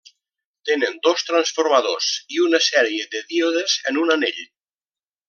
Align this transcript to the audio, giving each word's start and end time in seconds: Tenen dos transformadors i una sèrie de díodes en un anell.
Tenen 0.69 0.95
dos 1.07 1.25
transformadors 1.27 2.07
i 2.37 2.41
una 2.45 2.63
sèrie 2.71 3.05
de 3.13 3.21
díodes 3.33 3.77
en 3.93 4.01
un 4.05 4.15
anell. 4.19 4.41